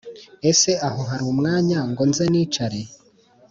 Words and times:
Ese 0.49 0.71
aho 0.87 1.01
hari 1.09 1.23
umwanya 1.33 1.79
ngo 1.89 2.03
nze 2.09 2.25
nicare 2.31 2.81